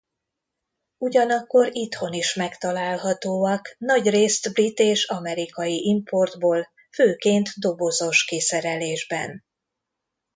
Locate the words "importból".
5.89-6.67